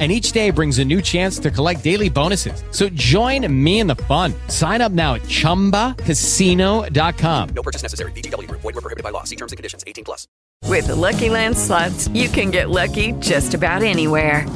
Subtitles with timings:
[0.00, 2.64] and each day brings a new chance to collect daily bonuses.
[2.72, 4.34] So join me in the fun.
[4.48, 7.48] Sign up now at ChumbaCasino.com.
[7.54, 8.10] No purchase necessary.
[8.12, 8.50] VGW.
[8.50, 9.22] Void were prohibited by law.
[9.22, 9.84] See terms and conditions.
[9.86, 10.26] 18 plus.
[10.66, 14.46] With the Lucky Land Slots, you can get lucky just about anywhere.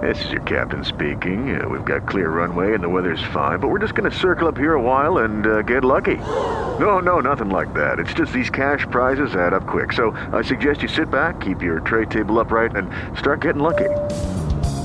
[0.00, 1.60] This is your captain speaking.
[1.60, 4.48] Uh, we've got clear runway and the weather's fine, but we're just going to circle
[4.48, 6.16] up here a while and uh, get lucky.
[6.16, 7.98] No, no, nothing like that.
[7.98, 9.92] It's just these cash prizes add up quick.
[9.92, 13.88] So I suggest you sit back, keep your tray table upright, and start getting lucky.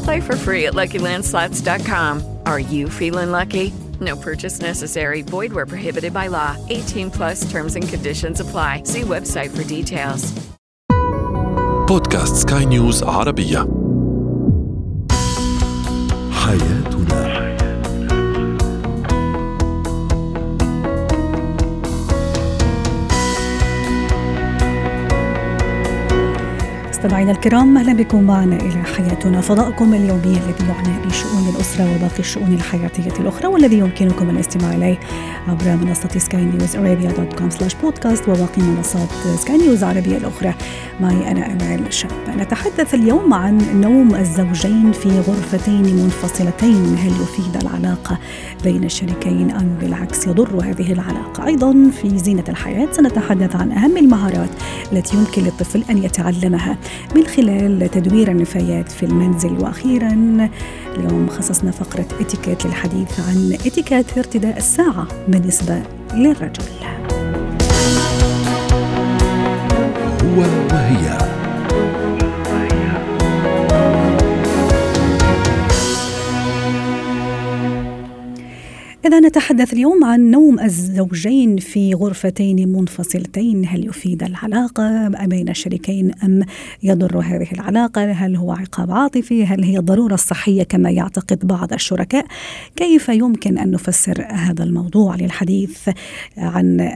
[0.05, 2.39] Play for free at LuckyLandSlots.com.
[2.47, 3.73] Are you feeling lucky?
[4.01, 5.23] No purchase necessary.
[5.23, 6.57] Void where prohibited by law.
[6.69, 8.85] 18 plus terms and conditions apply.
[8.85, 10.33] See website for details.
[11.91, 13.84] بودكاست سكاي نيوز عربية
[27.06, 32.54] مستمعينا الكرام أهلا بكم معنا إلى حياتنا فضاؤكم اليومي الذي يعنى بشؤون الأسرة وباقي الشؤون
[32.54, 35.00] الحياتية الأخرى والذي يمكنكم الاستماع إليه
[35.48, 40.54] عبر منصة سكاي نيوز ارابيا dot com slash podcast وباقي منصات سكاي نيوز العربيه الأخرى.
[41.00, 42.12] معي أنا أمال شاب.
[42.38, 46.96] نتحدث اليوم عن نوم الزوجين في غرفتين منفصلتين.
[46.98, 48.18] هل يفيد العلاقة
[48.64, 54.50] بين الشريكين أم بالعكس يضر هذه العلاقة؟ أيضا في زينة الحياة سنتحدث عن أهم المهارات
[54.92, 56.78] التي يمكن للطفل أن يتعلمها.
[57.16, 60.10] من خلال تدوير النفايات في المنزل وأخيرا
[60.98, 65.84] اليوم خصصنا فقرة إتيكيت للحديث عن إتيكيت ارتداء الساعة بالنسبة
[66.14, 66.64] للرجل.
[70.24, 70.40] هو
[70.72, 71.35] وهي
[79.06, 83.66] إذا نتحدث اليوم عن نوم الزوجين في غرفتين منفصلتين.
[83.68, 86.44] هل يفيد العلاقة بين الشريكين أم
[86.84, 92.26] يضر هذه العلاقة؟ هل هو عقاب عاطفي؟ هل هي ضرورة الصحية كما يعتقد بعض الشركاء؟
[92.76, 95.90] كيف يمكن أن نفسر هذا الموضوع للحديث
[96.38, 96.92] عن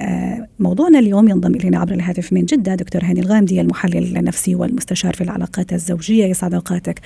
[0.60, 5.22] موضوعنا اليوم؟ ينضم إلينا عبر الهاتف من جدة دكتور هاني الغامدي المحلل النفسي والمستشار في
[5.22, 6.26] العلاقات الزوجية.
[6.26, 7.00] يسعد أوقاتك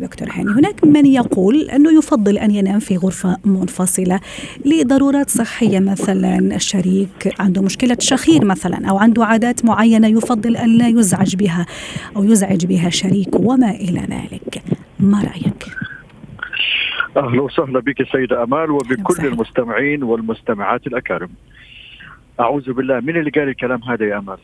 [0.00, 0.50] دكتور هاني.
[0.50, 4.20] هناك من يقول أنه يفضل أن ينام في غرفة منفصلة.
[4.64, 10.88] لضرورات صحية مثلا الشريك عنده مشكلة شخير مثلا أو عنده عادات معينة يفضل أن لا
[10.88, 11.66] يزعج بها
[12.16, 14.62] أو يزعج بها شريك وما إلى ذلك
[15.00, 15.64] ما رأيك؟
[17.16, 19.26] أهلا وسهلا بك سيده آمال وبكل.
[19.26, 21.28] المستمعين والمستمعات الأكارم.
[22.40, 24.38] أعوذ بالله من اللي قال الكلام هذا يا آمال؟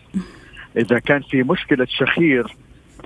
[0.76, 2.56] إذا كان في مشكلة شخير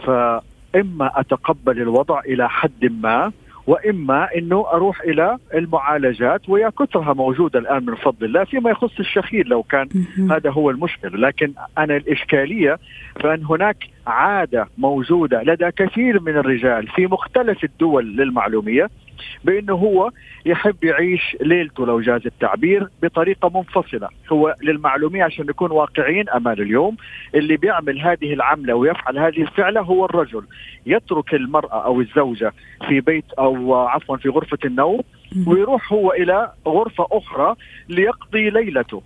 [0.07, 3.33] فإما أتقبل الوضع إلى حد ما
[3.71, 9.47] وإما إنه أروح إلى المعالجات ويا كثرها موجودة الآن من فضل الله فيما يخص الشخير
[9.47, 9.89] لو كان.
[10.31, 12.79] هذا هو المشكل لكن أنا الإشكالية
[13.21, 13.77] فأن هناك
[14.07, 18.91] عادة موجودة لدى كثير من الرجال في مختلف الدول للمعلومية
[19.45, 20.11] بأنه هو
[20.47, 24.09] يحب يعيش ليلته لو جاز التعبير بطريقة منفصلة.
[24.33, 26.97] هو للمعلومية عشان نكون واقعيين أمال اليوم
[27.35, 30.43] اللي بيعمل هذه العملة ويفعل هذه الفعلة هو الرجل.
[30.87, 32.53] يترك المرأة أو الزوجة
[32.89, 35.01] في بيت أو عفوا في غرفة النوم
[35.47, 37.55] ويروح هو إلى غرفة أخرى
[37.89, 39.03] ليقضي ليلته.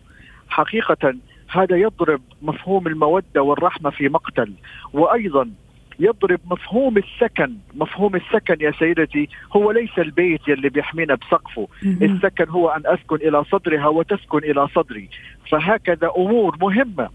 [0.48, 1.14] حقيقة
[1.48, 4.52] هذا يضرب مفهوم المودة والرحمة في مقتل.
[4.92, 5.50] وأيضا
[5.98, 7.56] يضرب مفهوم السكن.
[7.74, 11.68] مفهوم السكن يا سيدتي هو ليس البيت يلي بيحمينا بسقفه.
[11.84, 15.08] السكن هو أن أسكن إلى صدرها وتسكن إلى صدري.
[15.50, 17.08] فهكذا أمور مهمة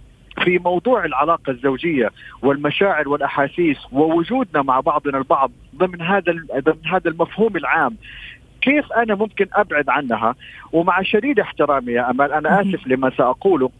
[0.44, 7.58] في موضوع العلاقة الزوجية والمشاعر والأحاسيس ووجودنا مع بعضنا البعض ضمن هذا ضمن هذا المفهوم
[7.58, 7.98] العام.
[8.62, 10.36] كيف أنا ممكن أبعد عنها؟
[10.72, 12.62] ومع شديد احترامي يا أمال أنا.
[12.62, 13.72] آسف لما سأقوله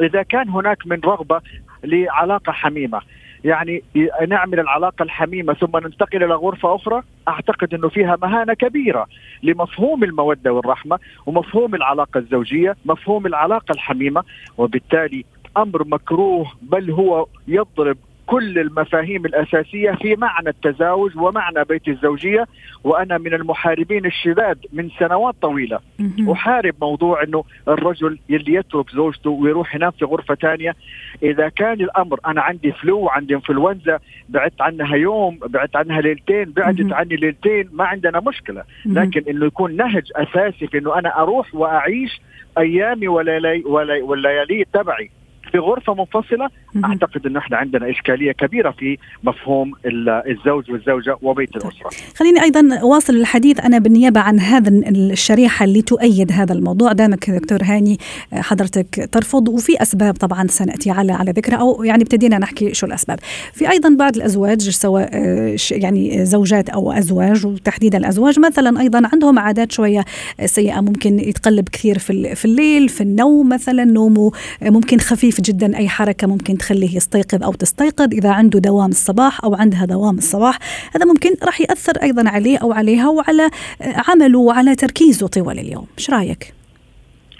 [0.00, 1.40] إذا كان هناك من رغبة
[1.84, 3.00] لعلاقة حميمة
[3.46, 3.82] يعني
[4.28, 7.02] نعمل العلاقة الحميمة ثم ننتقل إلى غرفة أخرى.
[7.28, 9.06] أعتقد أنه فيها مهانة كبيرة
[9.42, 14.22] لمفهوم المودة والرحمة ومفهوم العلاقة الزوجية مفهوم العلاقة الحميمة
[14.58, 15.24] وبالتالي
[15.56, 17.96] أمر مكروه بل هو يضرب
[18.26, 22.46] كل المفاهيم الأساسية في معنى التزاوج ومعنى بيت الزوجية
[22.84, 26.30] وأنا من المحاربين الشداد من سنوات طويلة مهم.
[26.30, 30.74] أحارب موضوع إنه الرجل يلي يترك زوجته ويروح ينام في غرفة ثانية
[31.22, 33.98] إذا كان الأمر أنا عندي فلو عندي انفلونزا
[34.28, 36.92] بعدت عنها يوم بعدت عنها ليلتين بعدت.
[36.92, 38.64] عني ليلتين ما عندنا مشكلة.
[38.86, 42.20] لكن إنه يكون نهج أساسي في إنه أنا أروح وأعيش
[42.58, 45.10] أيامي وليالي ولي- والليالي تبعي
[45.52, 46.48] في غرفة منفصلة.
[46.84, 51.90] أعتقد إنه إحنا عندنا إشكالية كبيرة في مفهوم ال- الزوج والزوجة وبيت الأسرة.
[52.16, 53.60] خليني أيضا أواصل الحديث.
[53.60, 56.92] أنا بالنيابة عن هذا الشريحة اللي تؤيد هذا الموضوع.
[56.92, 57.98] دامك دكتور هاني
[58.32, 63.18] حضرتك ترفض وفي أسباب طبعا سنأتي على على ذكرها أو يعني ابتدينا نحكي شو الأسباب.
[63.52, 68.40] في أيضا بعض الأزواج سواء آه، يعني زوجات أو أزواج وتحديدا الأزواج.
[68.40, 70.04] مثلا أيضا عندهم عادات شوية
[70.44, 74.32] سيئة ممكن يتقلب كثير في في الليل في النوم مثلا نومه
[74.62, 79.54] ممكن خفيف جدا أي حركة ممكن تخليه يستيقظ أو تستيقظ إذا عنده دوام الصباح أو
[79.54, 80.58] عندها دوام الصباح.
[80.94, 83.50] هذا ممكن راح يأثر أيضا عليه أو عليها وعلى
[83.80, 85.86] عمله وعلى تركيزه طوال اليوم.
[85.98, 86.54] إيش رأيك؟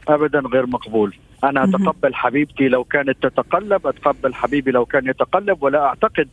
[0.09, 1.17] ابدا غير مقبول.
[1.45, 1.65] أنا.
[1.65, 6.29] أتقبل حبيبتي لو كانت تتقلب أتقبل حبيبي لو كان يتقلب ولا أعتقد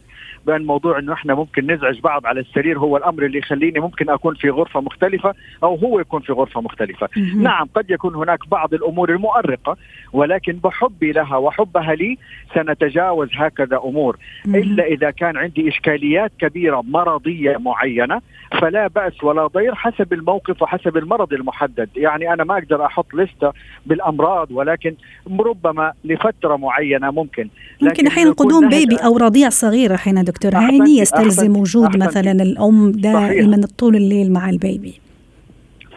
[0.46, 4.36] بأن موضوع إنه إحنا ممكن نزعج بعض على السرير هو الأمر اللي يخليني ممكن أكون
[4.36, 5.34] في غرفة مختلفة
[5.64, 7.10] أو هو يكون في غرفة مختلفة.
[7.36, 9.78] نعم قد يكون هناك بعض الأمور المؤرقة
[10.14, 12.18] ولكن بحبي لها وحبها لي
[12.56, 14.18] سنتجاوز هكذا أمور.
[14.46, 18.22] إلا إذا كان عندي إشكاليات كبيرة مرضية معينة
[18.62, 23.54] فلا بأس ولا ضير حسب الموقف وحسب المرض المحدد، يعني أنا ما أقدر أحط لستة
[23.86, 24.96] بالأمراض ولكن
[25.40, 27.50] ربما لفترة معينة ممكن
[27.82, 32.06] ممكن يكون قدوم بيبي أو رضيع صغير أحيانا دكتور أحسنتي، هاني يستلزم وجود أحسنتي.
[32.06, 34.94] مثلا الأم دائما طول الليل مع البيبي.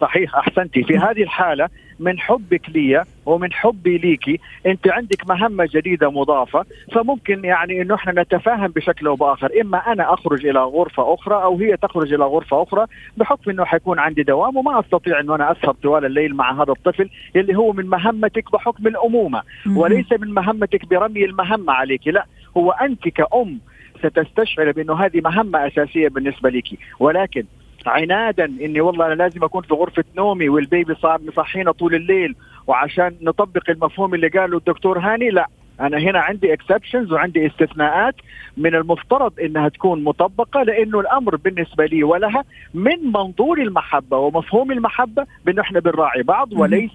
[0.01, 0.83] صحيح أحسنتي.
[0.83, 1.69] في هذه الحالة
[1.99, 8.21] من حبك لي ومن حبي ليكي أنت عندك مهمة جديدة مضافة فممكن يعني إنه إحنا
[8.21, 9.51] نتفاهم بشكل أو بآخر.
[9.61, 12.85] إما أنا أخرج إلى غرفة أخرى أو هي تخرج إلى غرفة أخرى
[13.17, 17.09] بحكم إنه حيكون عندي دوام وما أستطيع إنه أنا أسهر طوال الليل مع هذا الطفل
[17.35, 19.41] اللي هو من مهمتك بحكم الأمومة.
[19.75, 22.25] وليس من مهمتك برمي المهمة عليك لا.
[22.57, 23.59] هو أنت كأم
[23.97, 26.65] ستستشعر بأنه هذه مهمة أساسية بالنسبة لك.
[26.99, 27.43] ولكن
[27.85, 32.35] عنادا إني والله أنا لازم أكون في غرفة نومي وال baby صار مصحينا طول الليل
[32.67, 35.47] وعشان نطبق المفهوم اللي قاله الدكتور هاني لا.
[35.81, 38.15] أنا هنا عندي exceptions وعندي استثناءات
[38.57, 42.43] من المفترض إنها تكون مطبقة لأنه الأمر بالنسبة لي ولها
[42.73, 46.53] من منظور المحبة ومفهوم المحبة بأنه إحنا بنراعي بعض.
[46.53, 46.91] وليس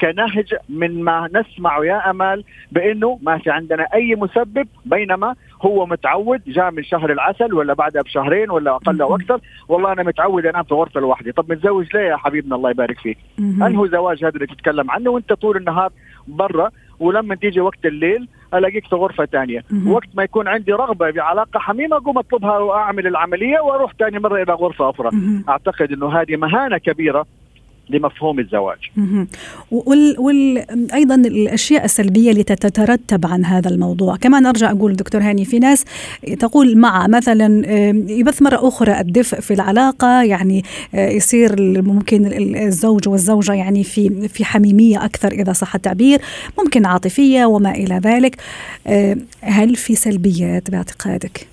[0.00, 6.40] كنهج من ما نسمع يا أمال بأنه ما في عندنا أي مسبب بينما هو متعود
[6.46, 9.16] جاء من شهر العسل ولا بعدها بشهرين ولا أقل أو.
[9.16, 12.98] أكثر والله أنا متعود أنام في غرفة لوحدي طب متزوج ليه يا حبيبنا الله يبارك
[12.98, 13.18] فيك.
[13.38, 15.92] انه زواج هذا اللي تتكلم عنه وأنت طول النهار
[16.28, 16.70] برا
[17.00, 19.64] ولما تيجي وقت الليل ألاقيك في غرفة ثانية.
[19.92, 24.52] وقت ما يكون عندي رغبة بعلاقة حميمة أقوم أطلبها وأعمل العملية وأروح ثاني مرة إلى
[24.52, 25.10] غرفة أخرى.
[25.48, 27.26] أعتقد إنه هذه مهانة كبيرة
[27.90, 28.78] لمفهوم الزواج.
[29.70, 30.16] وال...
[30.18, 30.64] وال...
[30.94, 35.84] أيضا الأشياء السلبية اللي تترتب عن هذا الموضوع كمان أرجع أقول دكتور هاني في ناس
[36.38, 37.66] تقول مع مثلا
[38.10, 40.62] يبث مرة أخرى الدفء في العلاقة يعني
[40.94, 46.18] آه، يصير ممكن ال- الزوج والزوجة يعني في في حميمية أكثر إذا صح التعبير
[46.58, 48.36] ممكن عاطفية وما إلى ذلك
[49.40, 51.46] هل في سلبيات باعتقادك؟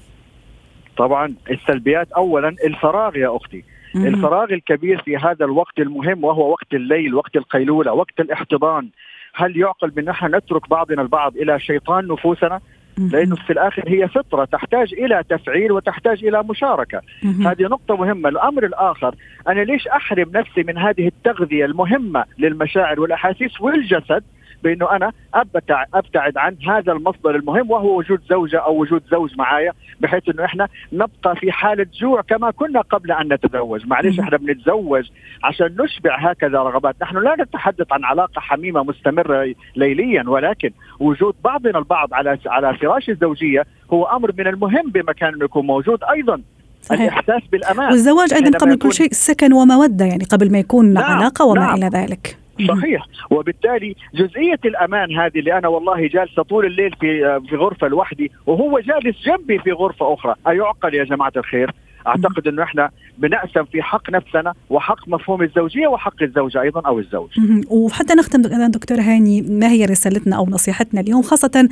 [0.98, 3.64] طبعا السلبيات اولا الفراغ يا أختي.
[3.96, 8.90] الفراغ الكبير في هذا الوقت المهم وهو وقت الليل وقت القيلولة وقت الاحتضان.
[9.36, 12.60] هل يعقل بأن إحنا نترك بعضنا البعض إلى شيطان نفوسنا.
[12.98, 17.02] لأنه في الآخر هي فطرة تحتاج إلى تفعيل وتحتاج إلى مشاركة.
[17.48, 19.16] هذه نقطة مهمة، الأمر الآخر
[19.48, 24.24] أنا ليش أحرم نفسي من هذه التغذية المهمة للمشاعر والأحاسيس والجسد؟
[24.64, 29.74] بأنه أنا أبتع أبتعد عن هذا المصدر المهم وهو وجود زوجة أو وجود زوج معايا
[30.00, 34.26] بحيث أنه إحنا نبقى في حالة جوع كما كنا قبل أن نتزوج، معلش مم.
[34.26, 35.06] إحنا بنتزوج
[35.44, 41.80] عشان نشبع هكذا رغبات، نحن لا نتحدث عن علاقة حميمة مستمرة ليليا ولكن وجود بعضنا
[41.80, 46.42] البعض على على فراش الزوجية هو أمر من المهم بمكان أنه يكون موجود أيضا
[46.82, 47.02] صحيح.
[47.02, 51.46] الإحساس بالأمان والزواج أيضا قبل كل شيء سكن ومودة يعني قبل ما يكون نعم، علاقة
[51.46, 51.76] وما نعم.
[51.76, 52.38] إلى ذلك.
[52.68, 53.06] صحيح.
[53.30, 58.80] وبالتالي جزئية الأمان هذه اللي أنا والله جالسة طول الليل في في غرفة لوحدي وهو
[58.80, 60.36] جالس جنبي في غرفة أخرى.
[60.48, 61.72] أيعقل يا جماعة الخير؟
[62.08, 67.30] أعتقد إنه إحنا بنأسم في حق نفسنا وحق مفهوم الزوجية وحق الزوجة أيضا أو الزوج.
[67.70, 71.70] وحتى نختم دك- دكتور هاني ما هي رسالتنا أو نصيحتنا اليوم؟ خاصة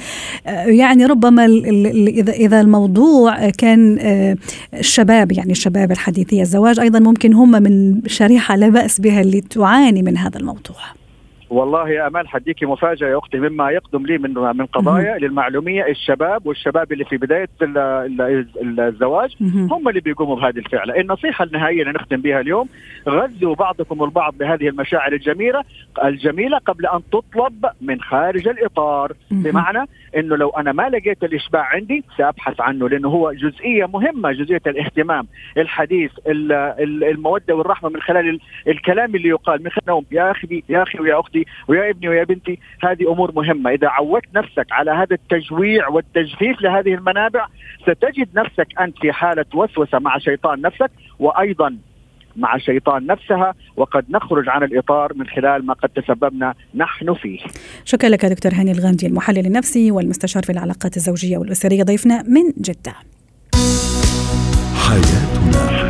[0.48, 1.46] آه، يعني ربما
[2.28, 4.36] اذا الموضوع كان آه،
[4.74, 10.02] الشباب يعني الشباب الحديثيه الزواج أيضا ممكن هم من شريحة لا بأس بها اللي تعاني
[10.02, 10.76] من هذا الموضوع.
[11.50, 16.46] والله يا أمال حديكي مفاجأة يا أختي مما يقدم لي من من قضايا للمعلومية الشباب
[16.48, 17.78] والشباب اللي في بداية ال-
[18.62, 19.36] ال- الزواج.
[19.72, 22.70] هم اللي بيقوموا بهذه الفعلة، النصيحة النهائية اللي نختم بها اليوم
[23.10, 25.64] غذوا بعضكم البعض بهذه المشاعر الجميلة
[26.04, 29.12] الجميلة قبل أن تطلب من خارج الإطار،.
[29.32, 29.86] بمعنى
[30.18, 35.28] إنه لو أنا ما لقيت الإشباع عندي سأبحث عنه لأنه هو جزئية مهمة جزئية الاهتمام،
[35.58, 39.64] الحديث، ال- ال- المودة والرحمة من خلال ال- الكلام اللي يقال.
[39.64, 43.32] من خلال يا أخي يا أخي ويا أختي ولدي ويا ابني ويا بنتي هذه أمور
[43.36, 47.48] مهمة إذا عودت نفسك على هذا التجويع والتجفيف لهذه المنابع
[47.82, 51.78] ستجد نفسك أنت في حالة وسوسة مع شيطان نفسك وأيضا
[52.36, 57.40] مع شيطان نفسها وقد نخرج عن الإطار من خلال ما قد تسببنا نحن فيه.
[57.86, 62.94] شكرا لك دكتور هاني الغامدي المحلل النفسي والمستشار في العلاقات الزوجية والأسرية ضيفنا من جدة.
[64.88, 65.89] حياتنا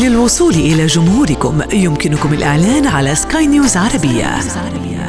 [0.00, 4.40] للوصول إلى جمهوركم يمكنكم الإعلان على سكاي نيوز عربية.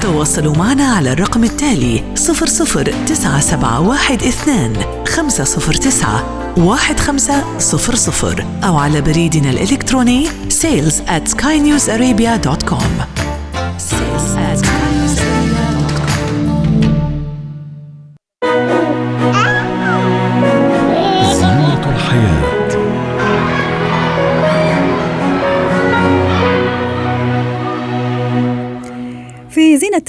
[0.02, 4.74] تواصلوا معنا على الرقم التالي 00971
[5.08, 6.24] 509
[6.58, 13.21] 1500 أو على بريدنا الإلكتروني sales at skynewsarabia.com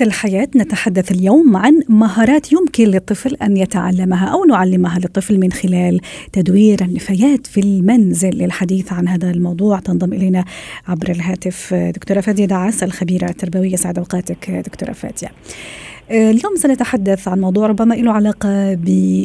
[0.03, 6.01] الحياة نتحدث اليوم عن مهارات يمكن للطفل أن يتعلمها أو نعلمها للطفل من خلال
[6.33, 9.79] تدوير النفايات في المنزل للحديث عن هذا الموضوع.
[9.79, 10.45] تنضم إلينا
[10.89, 15.29] عبر الهاتف دكتورة فادية دعاس الخبيرة التربوية سعد أوقاتك دكتورة فادية.
[16.13, 18.75] اليوم سنتحدث عن موضوع ربما له علاقة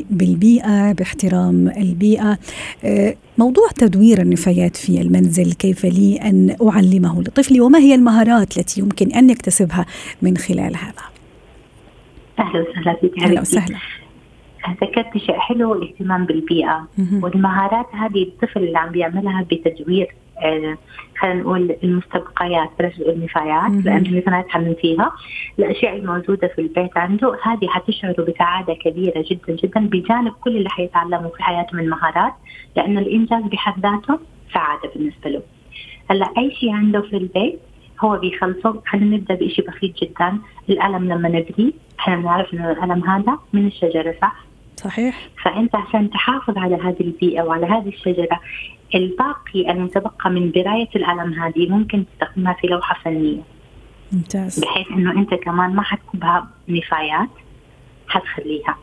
[0.10, 2.38] بالبيئة باحترام البيئة.
[3.38, 9.12] موضوع تدوير النفايات في المنزل كيف لي أن أعلمه لطفلي؟ وما هي المهارات التي يمكن
[9.12, 9.86] أن يكتسبها
[10.22, 11.04] من خلال هذا؟
[12.40, 13.78] أهلا وسهلا فيك أهلا وسهلا.
[14.84, 16.88] ذكرت شيء حلو الاهتمام بالبيئة.
[16.98, 17.24] مهم.
[17.24, 20.27] والمهارات هذه الطفل اللي عم بيعملها بتدوير آه،
[21.20, 23.72] خلينا نقول المستبقيات بلاش نقول نفايات.
[23.86, 25.12] لأنه النفايات فيها.
[25.60, 31.30] الأشياء الموجودة في البيت عنده هذه حتشعره بسعادة كبيرة جدا جدا بجانب كل اللي حيتعلمه
[31.30, 32.34] في حياته من مهارات
[32.76, 34.20] لأنه الإنجاز بحد ذاته
[34.54, 35.42] سعادة بالنسبة له.
[36.10, 37.60] هلأ أي شيء عنده في البيت
[38.02, 38.82] هو بيخلصه.
[38.88, 40.38] خلينا نبدأ بشيء بسيط جدا
[40.70, 44.36] القلم لما نبريه إحنا بنعرف إنه القلم هذا من الشجرة صح؟
[44.76, 45.28] صحيح.
[45.44, 48.40] فأنت عشان تحافظ على هذه البيئة وعلى هذه الشجرة
[48.96, 53.42] الباقي المتبقى من برايه القلم هذه ممكن تستخدمها في لوحة فنية.
[54.12, 54.60] ممتاز.
[54.60, 57.30] بحيث إنه أنت كمان ما حتكبها نفايات
[58.08, 58.78] حتخليها.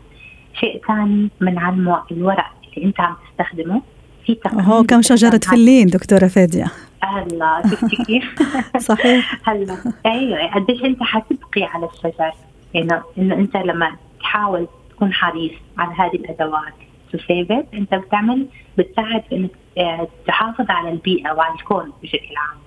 [0.61, 3.83] شيء ثاني بنعلمه الورق اللي أنت عم تستخدمه
[4.27, 6.67] في هو كم شجرة باستخدام فلين دكتورة فادية.
[7.03, 8.25] هلا شفتي كيف؟
[8.89, 9.39] صحيح.
[9.49, 9.77] هلا.
[10.07, 12.33] أيوه قديش أنت حتبقي على الشجر؟
[12.77, 16.75] انه إنه أنت لما تحاول تكون حريص على هذه الأدوات
[17.17, 18.47] تسيفت انت بتعمل
[18.79, 22.59] بتساعد إنك آه، تحافظ على البيئة وعلى الكون بشكل عام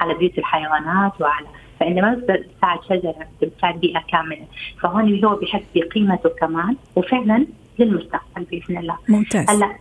[0.00, 1.46] على بيوت الحيوانات وعلى
[1.80, 4.46] فانت ما بتساعد شجرة بتساعد بيئة كاملة.
[4.82, 7.46] فهون هو بحس بقيمته كمان وفعلا
[7.78, 8.96] للمستقبل بإذن الله.
[9.08, 9.50] ممتاز.
[9.50, 9.78] هلأ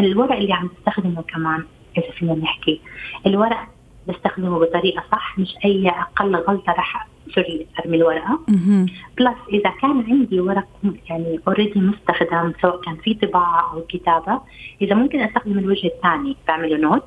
[0.00, 1.64] الورق اللي عم تستخدمه كمان
[1.98, 2.80] إذا فينا نحكي
[3.26, 3.66] الورق
[4.08, 8.38] بستخدمه بطريقة صح مش أي أقل غلطة راح sorry ارمي الورقة.
[9.18, 10.68] plus إذا كان عندي ورق
[11.10, 14.40] يعني already مستخدم سواء كان في طباعة أو كتابة
[14.82, 17.04] إذا ممكن أستخدم الوجه الثاني بعمله note.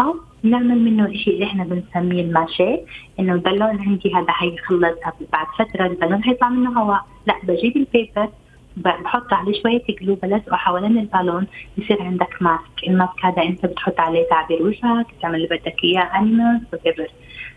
[0.00, 2.84] أو نعمل منه شيء اللي إحنا بنسميه ال papier-mâché
[3.20, 4.94] إنه البالون عندي هذا حيخلص
[5.32, 8.28] بعد فترة البالون حيطلع منه هواء لا بجيب ال paper
[8.76, 11.46] بحط عليه شوية glue بلزقه حوالين البالون
[11.78, 12.88] بصير عندك mask.
[12.88, 16.62] ال mask هذا أنت بتحط عليه تعبير وجهك تعمل اللي بدك إياه animals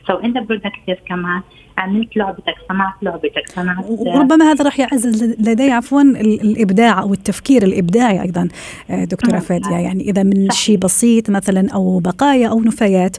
[0.07, 1.41] so انت productive كمان
[1.77, 7.63] عملت لعبتك صنعت لعبتك صنعت وربما هذا راح يعزز لدي عفوا ال- الإبداع أو التفكير
[7.63, 8.47] الإبداعي أيضا
[8.89, 9.41] آه، دكتورة نعم.
[9.41, 9.75] فادية.
[9.77, 13.17] يعني إذا من شيء بسيط مثلا أو بقايا أو نفايات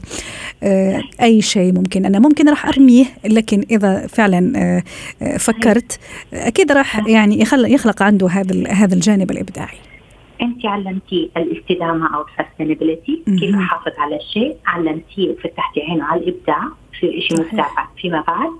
[0.63, 2.05] آه، أي شيء ممكن.
[2.05, 4.53] أنا ممكن راح أرميه لكن إذا فعلا
[5.21, 5.99] آه، فكرت
[6.33, 9.77] أكيد راح يعني يخلق عنده هذا هذا الجانب الإبداعي.
[10.41, 13.55] أنت علمتيه الاستدامة أو السستينابيلتي كيف.
[13.55, 16.63] أحافظ على الشيء علمتيه وفتحتي عينه على الإبداع.
[16.93, 17.41] في شيء.
[17.41, 17.67] مبدع
[17.97, 18.51] فيما بعد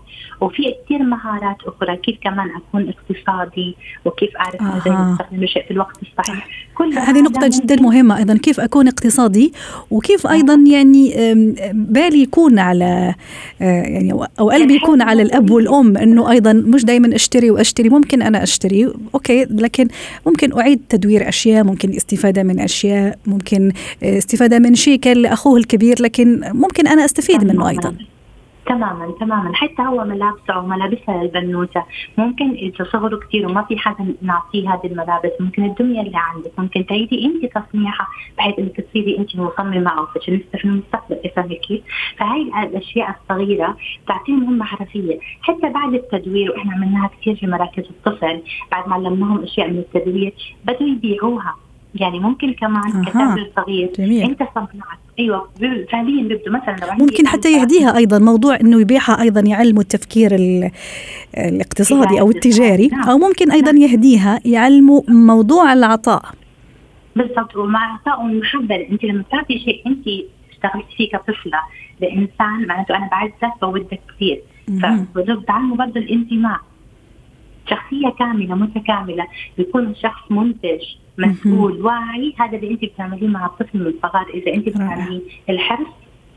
[0.42, 1.98] وفي كثير مهارات أخرى.
[1.98, 4.62] كيف كمان أكون اقتصادي؟ وكيف أعرف.
[4.62, 8.38] إزاي استخدم الشيء في الوقت الصحيح؟ كل هذه هذا نقطة جدا مهمة أيضا.
[8.38, 9.54] كيف أكون اقتصادي؟
[9.92, 13.16] وكيف أيضا يعني أم، بالي يكون على
[13.62, 17.90] آه، يعني أو قلبي يكون على الأب والأم أنه أيضا مش دايما أشتري وأشتري.
[17.90, 19.88] ممكن أنا أشتري أوكي لكن
[20.26, 23.72] ممكن أعيد تدوير أشياء ممكن استفادة من أشياء ممكن
[24.04, 27.98] آه، استفادة من شيء كان لأخوه الكبير لكن ممكن أنا أستفيد منه تماماً.
[28.70, 29.52] تماما تماما.
[29.54, 31.84] حتى هو ملابسه أو ملابسها للبنوته
[32.18, 35.32] ممكن اذا صغروا كثير وما في حدا نعطيه هذه الملابس.
[35.40, 36.52] ممكن الدميه اللي عندك.
[36.60, 38.08] ممكن تعيدي انت تصنيعها
[38.38, 41.82] بحيث إنك تصيري انت المصممه أو فاشينيستا في المستقبل فاهمه كيف؟
[42.18, 45.20] فهي الأشياء الصغيرة تعطيهم هم حرفية.
[45.42, 50.34] حتى بعد التدوير وإحنا عملناها كثير في مراكز الطفل بعد ما علمناهم أشياء من التدوير
[50.66, 51.56] بدوا يبيعوها.
[51.96, 53.06] يعني ممكن كمان.
[53.06, 54.24] كتاجر صغير جميل.
[54.24, 54.70] أنت صنعت
[55.20, 55.50] أيوه
[55.92, 60.72] فعليا بيبدو مثلا ممكن حتى يهديها أيضا موضوع إنه يبيعها أيضا يعلموا التفكير ال-
[61.38, 63.10] الاقتصادي أو التجاري نعم.
[63.10, 66.22] أو ممكن أيضا يهديها يعلموا موضوع العطاء
[67.16, 70.08] بالضبط ومع عطاء والمحبه أنت لما بتعطي شيء أنت
[70.52, 71.60] اشتغلت فيه كطفلة
[72.02, 75.06] لإنسان معناته أنا بعزك بودك كثير مهم.
[75.16, 76.60] فبتعلموا برضه الانتماء
[77.70, 79.28] شخصية كاملة متكاملة.
[79.58, 80.82] يكون شخص منتج
[81.18, 82.34] مسؤول واعي.
[82.40, 84.26] هذا اللي أنت بتعمليه مع الطفل من الصغار.
[84.34, 84.70] إذا أنت.
[84.70, 85.88] بتعمليه الحرص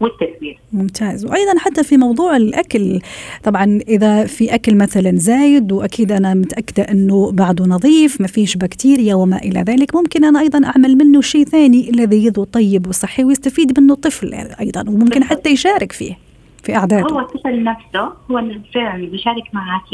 [0.00, 0.58] والتدبير.
[0.72, 1.24] ممتاز.
[1.24, 3.00] وأيضا حتى في موضوع الأكل
[3.42, 9.14] طبعا إذا في أكل مثلا زايد وأكيد أنا متأكدة إنه بعده نظيف ما فيش بكتيريا
[9.14, 13.92] وما إلى ذلك ممكن أنا أيضا أعمل منه شيء ثاني لذيذ وطيب وصحي ويستفيد منه
[13.94, 16.31] الطفل أيضا وممكن حتى يشارك فيه.
[16.62, 18.42] في اعداده هو الطفل نفسه هو
[18.74, 19.88] فعلا بيشارك معك.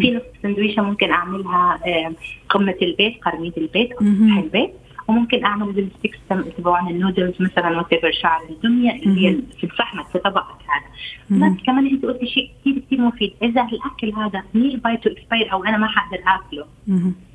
[0.00, 2.12] في نص سندويشة ممكن أعملها آه،
[2.48, 3.92] قمة البيت قرميد البيت.
[3.92, 4.70] سطح البيت
[5.08, 6.18] وممكن أعمل ال sticks
[6.58, 10.88] تبعون النودلز مثلا what شعر الدميه اللي هي في صحنك في طبقك هذا.
[11.30, 15.64] بس كمان أنت قلتي شيء كثير كثير مفيد إذا الأكل هذا nearby to expire أو
[15.64, 16.64] أنا ما حقدر آكله.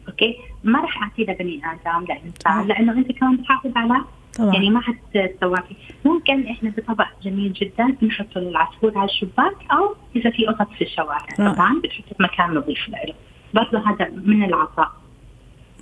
[0.07, 4.01] okay ما راح أعطيه لبني آدم لإنسان لأنه أنت كمان بتحافظ على
[4.37, 4.53] طبعا.
[4.53, 5.75] يعني ما حتسوى فيه.
[6.05, 11.25] ممكن إحنا بطبق جميل جدا بنحطه للعصفور على الشباك أو إذا في قطط في الشوارع
[11.39, 11.53] رائع.
[11.53, 13.13] طبعا بتحطه في مكان نظيف له.
[13.53, 14.91] برضه هذا من العطاء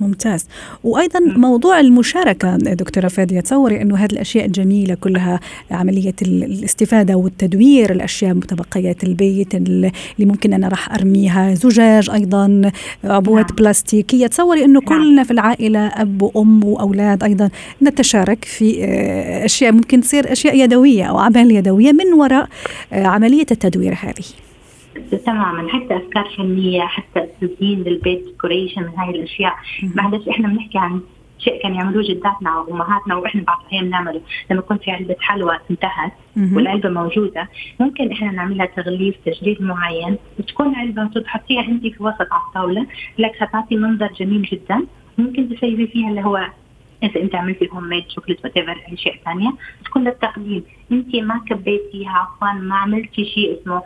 [0.02, 0.46] ممتاز
[0.84, 5.40] وأيضا موضوع المشاركة دكتورة فادية تصوري إنه هذه الأشياء الجميلة كلها
[5.72, 12.72] عملية ال- الاستفادة والتدوير الأشياء متبقيات البيت اللي ممكن أنا راح أرميها زجاج أيضا
[13.04, 13.56] عبوات نعم.
[13.56, 14.90] بلاستيكية تصوري إنه نعم.
[14.90, 17.50] كلنا في العائلة أب وأم وأولاد أيضا
[17.84, 22.48] نتشارك في آه، أشياء ممكن تصير أشياء يدوية أو اعمال يدوية من وراء
[22.94, 24.26] آه، عملية التدوير هذه
[25.26, 29.54] تماما حتى أفكار فنية حتى تزيين للبيت ديكوريشن هاي الأشياء.
[29.96, 31.02] معلش إحنا بنحكي عن
[31.40, 34.22] شيء كان يعملوه جداتنا وأمهاتنا وإحنا بعض الاحيان بنعمله
[34.52, 36.12] لما يكون في علبة حلوى انتهت.
[36.56, 37.50] والعلبة موجودة
[37.80, 40.18] ممكن إحنا نعملها تغليف تجريد معين.
[40.40, 42.86] وتكون علبة تحطيها انت في وسط على الطاولة
[43.18, 44.86] لك حتعطي منظر جميل جدا.
[45.18, 46.48] ممكن تسيبي فيها اللي هو
[47.06, 49.52] اذا انت عملتي homemade chocolate whatever اي شيء ثانية
[49.86, 53.82] تكون للتقديم أنت ما كبيتيها عفوا ما عملتي شيء اسمه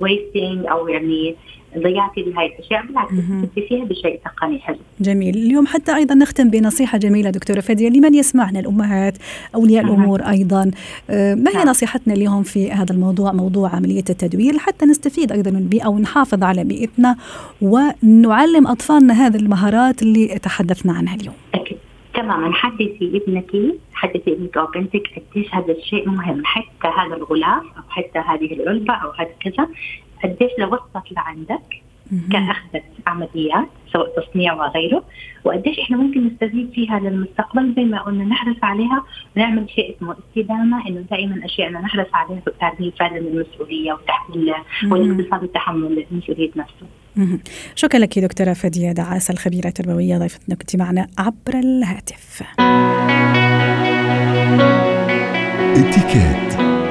[0.00, 1.36] wasting أو يعني
[1.78, 2.86] ضيعتي بهاي الأشياء.
[2.86, 3.10] بالعكس.
[3.10, 4.76] تستفيدي فيها بشيء تقني حلو.
[5.00, 5.36] جميل.
[5.36, 9.18] اليوم حتى أيضا نختم بنصيحة جميلة دكتورة فادية لمن يسمعنا الأمهات
[9.54, 9.88] أولياء أها.
[9.88, 10.70] الأمور أيضا.
[11.10, 11.68] آه، ما هي نعم.
[11.68, 16.64] نصيحتنا اليوم في هذا الموضوع موضوع عملية التدوير؟ حتى نستفيد أيضا من البيئة ونحافظ على
[16.64, 17.16] بيئتنا
[17.62, 21.34] ونعلم أطفالنا هذه المهارات اللي تحدثنا عنها اليوم.
[21.54, 21.78] أكيد.
[22.14, 23.56] تماما حدثي ابنك
[23.94, 28.94] حدثي ابنك أو بنتك قديش هذا الشيء مهم حتى هذا الغلاف أو حتى هذه العلبة
[28.94, 29.68] أو هذا كذا
[30.24, 31.82] قديش لو وصلت لعندك
[32.32, 35.02] كأخذت عمليات سواء تصنيع وغيره
[35.44, 39.04] وقديش إحنا ممكن نستفيد فيها للمستقبل زي ما قلنا نحرص عليها
[39.36, 44.54] ونعمل شيء اسمه استدامة إنه دائما أشياءنا نحرص عليها تعزيز فعلا المسؤولية وتحمل
[44.90, 46.86] والاقتصاد وتحمل مسؤوليه نفسه.
[47.74, 52.42] شكرا لك دكتورة فادية دعاسة الخبيرة التربوية ضيفتنا كنت معنا عبر الهاتف.
[55.76, 56.59] اتكات